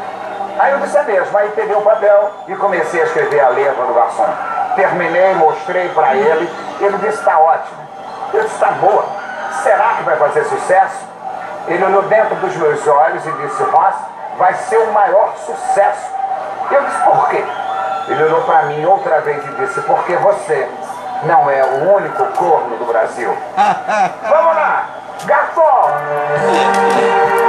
Aí 0.59 0.73
eu 0.73 0.79
disse, 0.81 0.99
é 0.99 1.03
mesmo. 1.03 1.39
Aí 1.39 1.49
peguei 1.51 1.75
o 1.75 1.83
papel 1.83 2.31
e 2.47 2.55
comecei 2.57 3.01
a 3.01 3.05
escrever 3.05 3.41
a 3.41 3.49
letra 3.49 3.85
do 3.85 3.95
garçom. 3.95 4.29
Terminei, 4.77 5.35
mostrei 5.35 5.89
pra 5.89 6.15
ele. 6.15 6.51
Ele 6.79 6.99
disse, 6.99 7.25
tá 7.25 7.39
ótimo. 7.39 7.81
Eu 8.35 8.43
disse, 8.43 8.59
tá 8.59 8.71
boa. 8.73 9.20
Será 9.63 9.95
que 9.97 10.03
vai 10.05 10.17
fazer 10.17 10.45
sucesso? 10.45 11.09
Ele 11.67 11.85
olhou 11.85 12.03
dentro 12.03 12.35
dos 12.37 12.57
meus 12.57 12.87
olhos 12.87 13.25
e 13.27 13.33
disse, 13.33 13.63
Ross, 13.65 13.95
vai 14.39 14.55
ser 14.55 14.79
o 14.79 14.93
maior 14.93 15.35
sucesso. 15.37 16.11
Eu 16.71 16.83
disse, 16.83 17.03
por 17.03 17.29
quê? 17.29 17.45
Ele 18.09 18.25
olhou 18.25 18.43
pra 18.43 18.63
mim 18.63 18.85
outra 18.85 19.21
vez 19.21 19.45
e 19.45 19.49
disse, 19.55 19.81
porque 19.83 20.17
você 20.17 20.69
não 21.25 21.51
é 21.51 21.63
o 21.63 21.97
único 21.97 22.25
corno 22.37 22.77
do 22.79 22.87
Brasil. 22.87 23.37
Vamos 24.29 24.57
lá! 24.57 24.85
Garçom! 25.27 27.40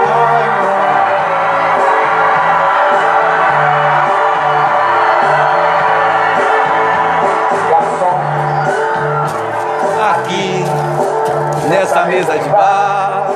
Mesa 12.12 12.38
de 12.38 12.49
bar. 12.49 13.32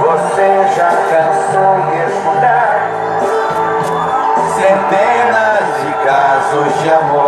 você 0.00 0.64
já 0.76 0.90
cansou 1.10 1.74
de 1.90 1.96
escutar 2.12 2.88
Centenas 4.54 5.66
de 5.82 5.92
casos 6.04 6.82
de 6.82 6.88
amor. 6.92 7.21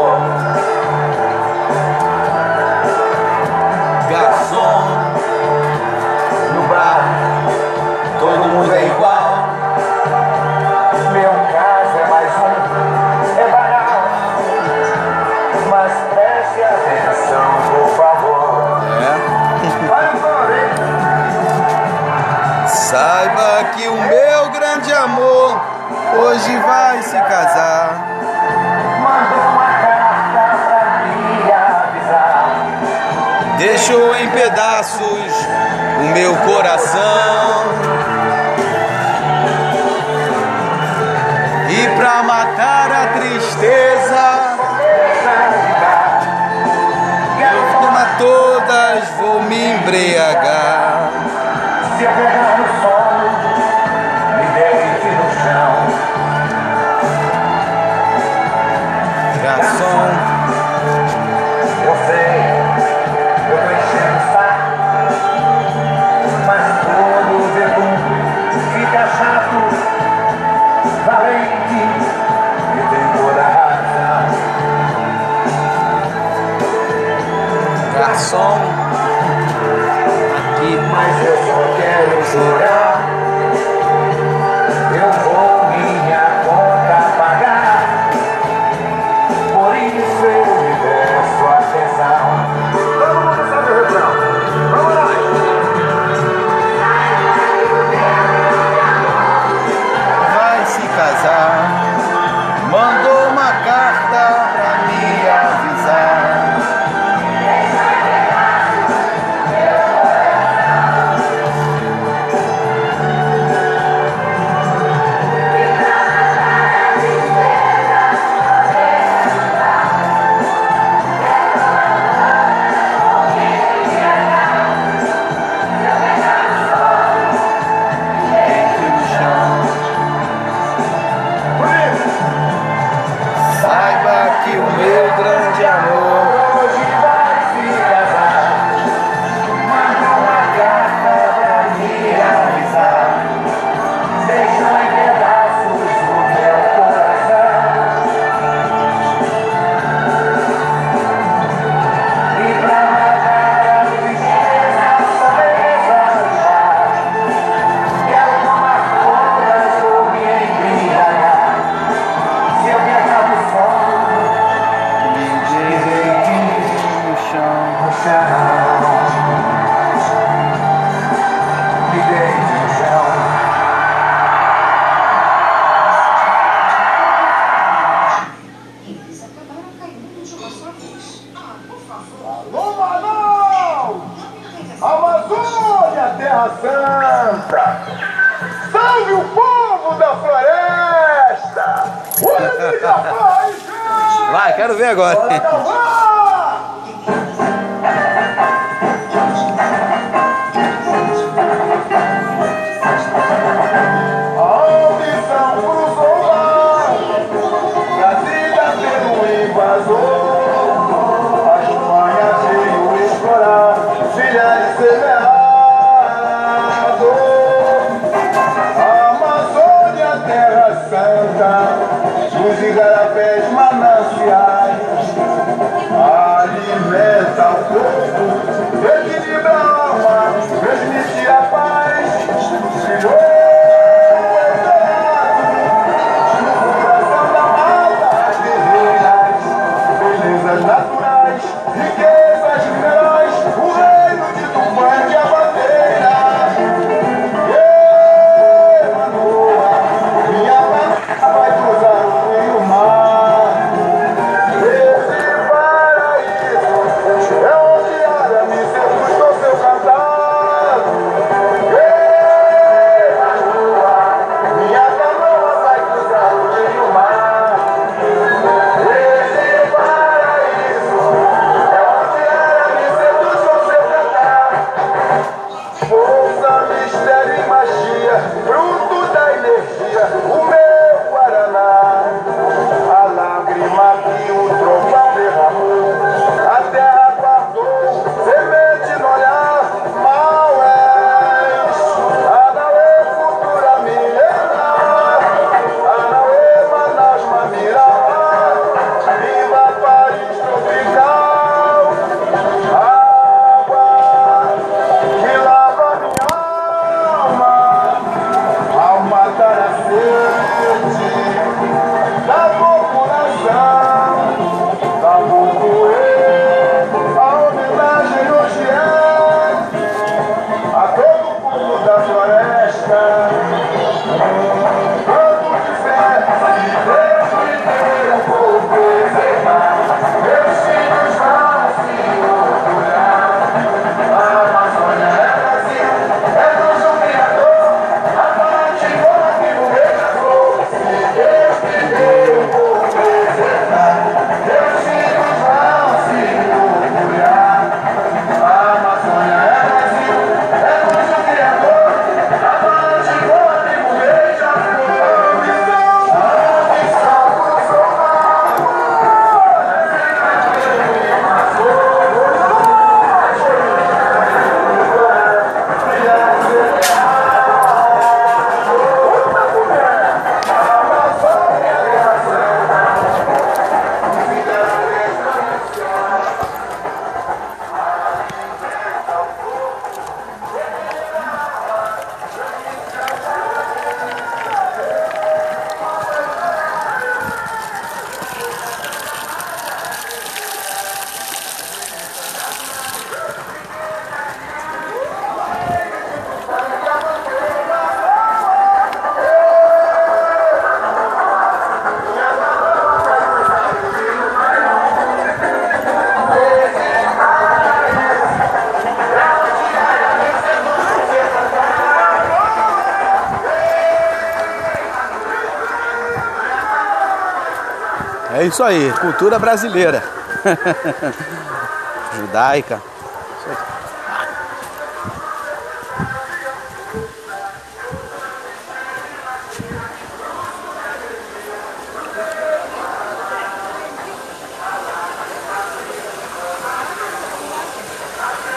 É 418.45 418.47
isso 418.47 418.63
aí, 418.63 418.93
cultura 419.01 419.39
brasileira. 419.39 420.05
Judaica. 422.15 422.79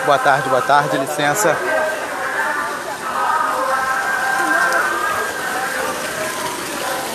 Boa 0.06 0.20
tarde, 0.20 0.50
boa 0.50 0.62
tarde, 0.62 0.98
licença. 0.98 1.56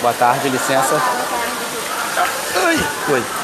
Boa 0.01 0.13
tarde, 0.15 0.49
licença. 0.49 1.22
Ai, 3.05 3.42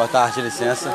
Boa 0.00 0.08
tarde, 0.08 0.40
licença. 0.40 0.90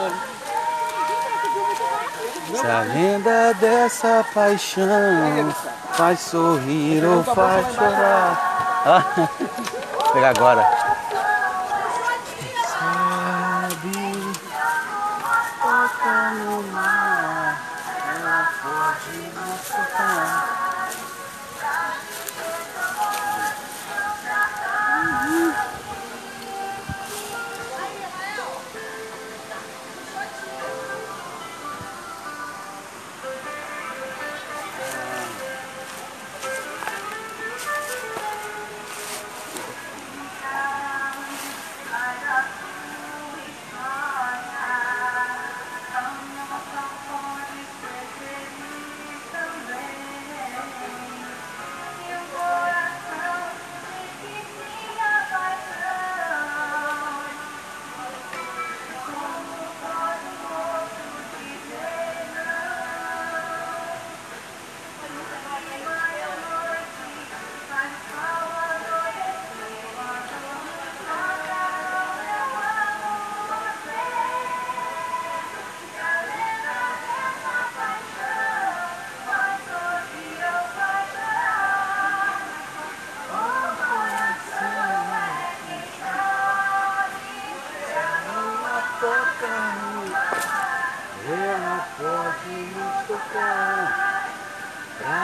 Se 2.56 2.66
a 2.66 2.80
lenda 2.80 3.54
dessa 3.54 4.26
paixão 4.34 5.54
faz 5.92 6.22
sorrir 6.22 7.06
ou 7.06 7.24
faz 7.24 7.68
chorar. 7.76 8.82
Ah, 8.84 9.30
pegar 10.12 10.30
agora. 10.30 10.75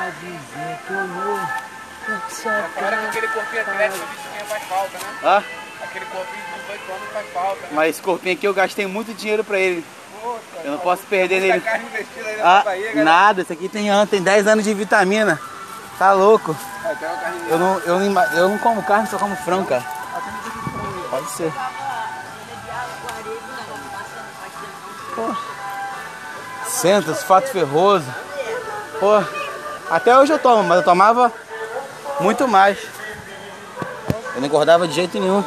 Pra 0.02 0.10
dizer 0.10 0.78
que 0.88 0.94
eu 0.94 1.08
não 1.08 1.48
só 2.30 2.50
Agora 2.50 2.98
que 2.98 3.06
aquele 3.06 3.28
corpinho 3.28 3.62
atlético 3.62 4.06
que 4.08 4.30
tinha 4.30 4.46
faz 4.46 4.64
falta, 4.64 4.98
né? 4.98 5.20
Ah, 5.24 5.44
Aquele 5.84 6.06
corpinho 6.06 6.44
de 6.44 6.62
18 6.62 6.92
anos 6.92 7.10
faz 7.14 7.28
falta. 7.34 7.62
Né? 7.62 7.68
mas 7.72 7.90
esse 7.92 8.02
corpinho 8.02 8.36
aqui 8.36 8.48
eu 8.48 8.54
gastei 8.54 8.88
muito 8.88 9.14
dinheiro 9.14 9.44
pra 9.44 9.60
ele. 9.60 9.86
Poxa, 10.22 10.40
Eu 10.64 10.72
não 10.72 10.78
posso 10.80 11.04
perder 11.04 11.42
nele. 11.42 11.60
carne 11.62 11.86
investida 11.86 12.30
aí 12.30 12.42
Ah, 12.42 12.62
barriga. 12.66 13.04
nada, 13.04 13.42
isso 13.44 13.54
aqui 13.54 13.70
tem, 13.70 13.88
tem 14.08 14.24
10 14.24 14.48
anos 14.48 14.64
de 14.64 14.74
vitamina. 14.74 15.40
Tá 16.00 16.14
louco. 16.14 16.56
Eu 17.48 17.60
não, 17.60 17.80
eu, 17.82 18.00
não, 18.00 18.24
eu 18.34 18.50
não 18.50 18.58
como 18.58 18.82
carne, 18.84 19.08
só 19.08 19.18
como 19.20 19.36
frango, 19.36 19.68
cara. 19.68 19.84
Pode 21.12 21.30
ser. 21.32 21.54
Pô. 25.16 25.36
Senta, 26.68 27.14
sulfato 27.14 27.50
ferroso. 27.50 28.06
Pô, 29.00 29.22
até 29.92 30.18
hoje 30.18 30.32
eu 30.32 30.40
tomo, 30.40 30.64
mas 30.64 30.78
eu 30.78 30.86
tomava 30.86 31.32
muito 32.22 32.48
mais. 32.48 32.78
Eu 34.34 34.40
não 34.40 34.48
engordava 34.48 34.88
de 34.88 34.94
jeito 34.94 35.20
nenhum. 35.20 35.44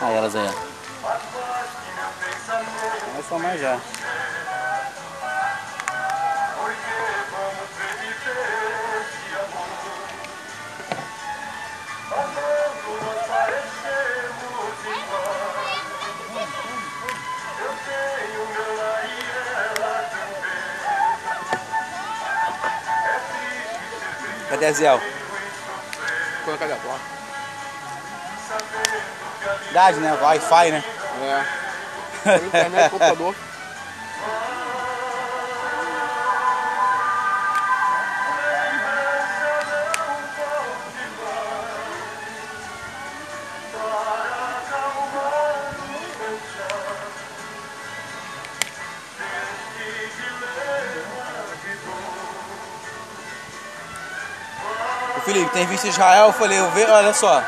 Aí 0.00 0.14
elas 0.14 0.34
aí, 0.34 0.48
ó. 0.48 0.70
Vai 3.12 3.22
somar 3.28 3.58
já. 3.58 3.78
Cadê 24.60 24.66
a 24.66 24.72
Ziel? 24.74 25.00
Colocar 26.44 26.68
da 26.68 26.76
porta. 26.76 27.00
Verdade, 29.64 30.00
né? 30.00 30.18
Wi-Fi, 30.20 30.70
né? 30.70 30.84
É. 32.26 32.36
Internet, 32.44 32.90
computador. 32.90 33.34
Visto 55.70 55.86
Israel, 55.86 56.26
eu 56.26 56.32
falei, 56.32 56.58
eu 56.58 56.68
ve, 56.72 56.84
olha 56.84 57.14
só, 57.14 57.40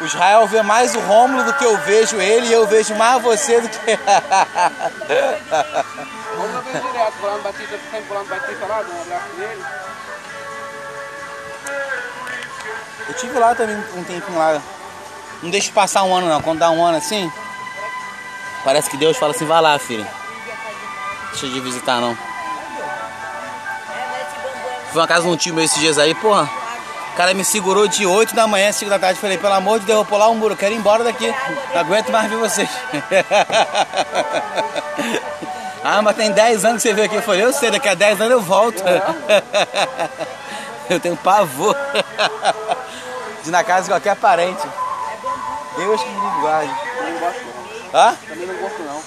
o 0.00 0.04
Israel 0.04 0.46
vê 0.46 0.62
mais 0.62 0.94
o 0.94 1.00
Rômulo 1.00 1.42
do 1.42 1.52
que 1.54 1.64
eu 1.64 1.76
vejo 1.78 2.20
ele 2.20 2.46
e 2.46 2.52
eu 2.52 2.68
vejo 2.68 2.94
mais 2.94 3.20
você 3.20 3.60
do 3.60 3.68
que. 3.68 3.78
Direto, 6.74 7.42
Batista, 7.42 7.78
sempre 7.90 8.14
Batista 8.28 8.66
lá, 8.66 8.78
abraço. 8.78 9.26
Eu 13.08 13.14
tive 13.14 13.38
lá 13.40 13.56
também 13.56 13.76
um 13.76 14.04
tempinho 14.04 14.38
lá. 14.38 14.62
Não 15.42 15.50
deixa 15.50 15.72
passar 15.72 16.04
um 16.04 16.14
ano 16.14 16.28
não, 16.28 16.40
quando 16.40 16.60
dá 16.60 16.70
um 16.70 16.84
ano 16.84 16.98
assim, 16.98 17.32
parece 18.62 18.88
que 18.88 18.96
Deus 18.96 19.16
fala 19.16 19.32
assim, 19.32 19.46
vai 19.46 19.60
lá, 19.60 19.76
filho. 19.80 20.06
Deixa 21.32 21.48
de 21.48 21.60
visitar 21.60 22.00
não. 22.00 22.16
Fui 24.92 25.00
na 25.00 25.08
casa 25.08 25.22
de 25.22 25.28
um 25.28 25.36
tio 25.36 25.52
meu 25.54 25.64
esses 25.64 25.78
dias 25.80 25.98
aí, 25.98 26.14
porra. 26.14 26.63
O 27.14 27.16
cara 27.16 27.32
me 27.32 27.44
segurou 27.44 27.86
de 27.86 28.04
8 28.04 28.34
da 28.34 28.44
manhã, 28.44 28.72
5 28.72 28.90
da 28.90 28.98
tarde. 28.98 29.20
Falei, 29.20 29.38
pelo 29.38 29.52
amor 29.52 29.78
de 29.78 29.86
Deus, 29.86 29.98
eu 29.98 30.02
vou 30.02 30.04
pular 30.04 30.28
um 30.30 30.34
muro, 30.34 30.56
quero 30.56 30.74
ir 30.74 30.78
embora 30.78 31.04
daqui. 31.04 31.32
Não 31.72 31.80
aguento 31.80 32.10
mais 32.10 32.28
ver 32.28 32.38
vocês. 32.38 32.68
ah, 35.84 36.02
mas 36.02 36.16
tem 36.16 36.32
10 36.32 36.64
anos 36.64 36.82
que 36.82 36.88
você 36.88 36.92
veio 36.92 37.06
aqui. 37.06 37.14
Eu 37.14 37.22
falei, 37.22 37.44
eu 37.44 37.52
sei, 37.52 37.70
daqui 37.70 37.88
a 37.88 37.94
10 37.94 38.20
anos 38.20 38.32
eu 38.32 38.40
volto. 38.40 38.82
eu 40.90 40.98
tenho 40.98 41.16
pavor 41.16 41.76
de 43.44 43.48
ir 43.48 43.52
na 43.52 43.62
casa 43.62 43.82
de 43.82 43.90
qualquer 43.90 44.16
parente. 44.16 44.66
Deus 45.76 46.02
que 46.02 46.08
me 46.08 46.40
guarde. 46.40 46.74
Hã? 47.94 48.16
Também 48.28 48.44
não 48.44 48.56
gosto 48.56 48.82
não. 48.82 49.00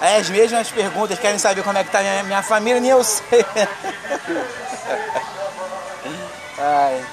Aí 0.00 0.20
as 0.20 0.30
mesmas 0.30 0.70
perguntas, 0.70 1.18
querem 1.18 1.40
saber 1.40 1.64
como 1.64 1.76
é 1.76 1.82
que 1.82 1.90
tá 1.90 1.98
minha, 1.98 2.22
minha 2.22 2.44
família, 2.44 2.80
nem 2.80 2.92
eu 2.92 3.02
sei. 3.02 3.44
Ai. 6.56 7.04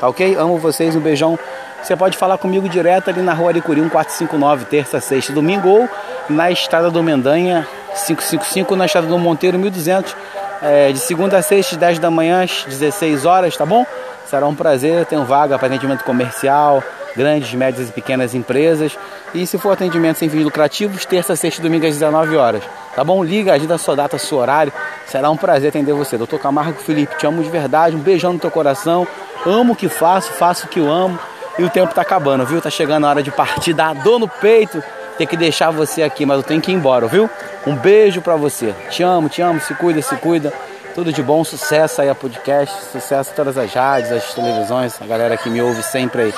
tá 0.00 0.08
ok? 0.08 0.34
Amo 0.34 0.58
vocês, 0.58 0.94
um 0.94 1.00
beijão. 1.00 1.38
Você 1.82 1.94
pode 1.94 2.16
falar 2.16 2.38
comigo 2.38 2.68
direto 2.68 3.10
ali 3.10 3.22
na 3.22 3.32
rua 3.32 3.50
Aricuri 3.50 3.80
1459, 3.80 4.64
terça, 4.66 5.00
sexta, 5.00 5.32
domingo, 5.32 5.68
ou 5.68 5.88
na 6.28 6.50
estrada 6.50 6.90
do 6.90 7.02
Mendanha 7.02 7.66
555, 8.06 8.74
na 8.76 8.86
estrada 8.86 9.06
do 9.06 9.18
Monteiro 9.18 9.58
1200, 9.58 10.16
é, 10.62 10.92
de 10.92 10.98
segunda 10.98 11.38
a 11.38 11.42
sexta, 11.42 11.76
10 11.76 11.98
da 11.98 12.10
manhã, 12.10 12.42
às 12.42 12.64
16 12.64 13.24
horas, 13.24 13.56
tá 13.56 13.66
bom? 13.66 13.84
Será 14.26 14.46
um 14.46 14.54
prazer, 14.54 15.06
tenho 15.06 15.24
vaga 15.24 15.58
para 15.58 15.68
atendimento 15.68 16.02
comercial, 16.02 16.82
grandes, 17.16 17.54
médias 17.54 17.88
e 17.88 17.92
pequenas 17.92 18.34
empresas. 18.34 18.98
E 19.34 19.46
se 19.46 19.56
for 19.56 19.72
atendimento 19.72 20.18
sem 20.18 20.28
fins 20.28 20.44
lucrativos, 20.44 21.04
terça, 21.04 21.36
sexta 21.36 21.60
e 21.60 21.62
domingo 21.62 21.86
às 21.86 21.94
19 21.94 22.36
horas. 22.36 22.62
Tá 22.94 23.04
bom? 23.04 23.22
Liga, 23.22 23.54
agenda 23.54 23.78
sua 23.78 23.94
data, 23.94 24.18
seu 24.18 24.38
horário. 24.38 24.72
Será 25.06 25.30
um 25.30 25.36
prazer 25.36 25.68
atender 25.68 25.92
você. 25.92 26.18
Doutor 26.18 26.40
Camargo 26.40 26.80
Felipe, 26.80 27.16
te 27.16 27.26
amo 27.26 27.42
de 27.42 27.50
verdade. 27.50 27.94
Um 27.94 28.00
beijão 28.00 28.32
no 28.32 28.38
teu 28.38 28.50
coração. 28.50 29.06
Amo 29.44 29.74
o 29.74 29.76
que 29.76 29.88
faço, 29.88 30.32
faço 30.32 30.66
o 30.66 30.68
que 30.68 30.80
eu 30.80 30.90
amo. 30.90 31.18
E 31.58 31.64
o 31.64 31.70
tempo 31.70 31.94
tá 31.94 32.02
acabando, 32.02 32.44
viu? 32.44 32.60
Tá 32.60 32.68
chegando 32.68 33.06
a 33.06 33.10
hora 33.10 33.22
de 33.22 33.30
partir, 33.30 33.72
dá 33.72 33.94
dor 33.94 34.18
no 34.18 34.28
peito. 34.28 34.82
Ter 35.18 35.26
que 35.26 35.36
deixar 35.36 35.70
você 35.70 36.02
aqui, 36.02 36.26
mas 36.26 36.36
eu 36.38 36.42
tenho 36.42 36.60
que 36.60 36.70
ir 36.70 36.74
embora, 36.74 37.06
viu? 37.06 37.28
Um 37.66 37.74
beijo 37.74 38.20
pra 38.20 38.36
você. 38.36 38.74
Te 38.90 39.02
amo, 39.02 39.28
te 39.28 39.40
amo. 39.40 39.60
Se 39.60 39.74
cuida, 39.74 40.02
se 40.02 40.14
cuida. 40.16 40.52
Tudo 40.94 41.12
de 41.12 41.22
bom, 41.22 41.44
sucesso 41.44 42.00
aí 42.00 42.08
a 42.08 42.14
podcast, 42.14 42.74
sucesso 42.90 43.30
a 43.30 43.34
todas 43.34 43.58
as 43.58 43.72
rádios, 43.72 44.12
as 44.12 44.32
televisões, 44.32 44.94
a 45.00 45.06
galera 45.06 45.36
que 45.36 45.50
me 45.50 45.60
ouve 45.60 45.82
sempre 45.82 46.22
aí. 46.22 46.34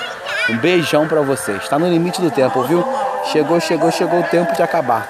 Um 0.50 0.56
beijão 0.58 1.06
pra 1.06 1.20
vocês. 1.20 1.62
Está 1.62 1.78
no 1.78 1.88
limite 1.88 2.20
do 2.20 2.30
tempo, 2.30 2.62
viu? 2.64 2.84
Chegou, 3.30 3.60
chegou, 3.60 3.90
chegou 3.92 4.18
o 4.18 4.24
tempo 4.24 4.52
de 4.54 4.62
acabar. 4.62 5.08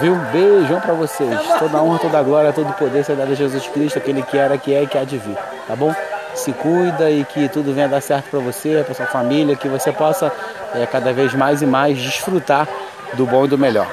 Viu? 0.00 0.14
Beijão 0.32 0.80
pra 0.80 0.92
vocês. 0.92 1.40
Toda 1.58 1.82
honra, 1.82 1.98
toda 2.00 2.22
glória, 2.22 2.52
todo 2.52 2.72
poder 2.74 3.04
ser 3.04 3.16
dado 3.16 3.32
a 3.32 3.34
Jesus 3.34 3.66
Cristo, 3.68 3.98
aquele 3.98 4.22
que 4.22 4.36
era, 4.36 4.58
que 4.58 4.74
é 4.74 4.82
e 4.82 4.86
que 4.86 4.98
há 4.98 5.04
de 5.04 5.16
vir. 5.16 5.36
Tá 5.66 5.74
bom? 5.74 5.94
Se 6.36 6.52
cuida 6.52 7.10
e 7.10 7.24
que 7.24 7.48
tudo 7.48 7.74
venha 7.74 7.88
dar 7.88 8.00
certo 8.00 8.30
pra 8.30 8.38
você, 8.38 8.82
pra 8.84 8.94
sua 8.94 9.06
família, 9.06 9.56
que 9.56 9.68
você 9.68 9.90
possa 9.90 10.30
é, 10.74 10.86
cada 10.86 11.12
vez 11.12 11.34
mais 11.34 11.62
e 11.62 11.66
mais 11.66 11.98
desfrutar 11.98 12.68
do 13.14 13.26
bom 13.26 13.46
e 13.46 13.48
do 13.48 13.58
melhor. 13.58 13.86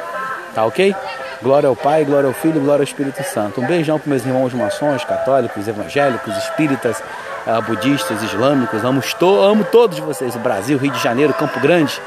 Tá 0.53 0.65
ok? 0.65 0.95
Glória 1.41 1.67
ao 1.67 1.75
Pai, 1.75 2.05
glória 2.05 2.27
ao 2.27 2.33
Filho, 2.33 2.61
glória 2.61 2.81
ao 2.81 2.83
Espírito 2.83 3.23
Santo. 3.23 3.59
Um 3.59 3.65
beijão 3.65 3.99
para 3.99 4.09
meus 4.09 4.25
irmãos 4.25 4.53
maçons, 4.53 5.03
católicos, 5.03 5.67
evangélicos, 5.67 6.37
espíritas, 6.37 7.01
uh, 7.45 7.61
budistas, 7.63 8.21
islâmicos. 8.21 8.83
Amo, 8.83 9.01
amo 9.41 9.63
todos 9.65 9.99
vocês. 9.99 10.35
Brasil, 10.37 10.77
Rio 10.77 10.91
de 10.91 10.99
Janeiro, 10.99 11.33
Campo 11.33 11.59
Grande. 11.59 11.99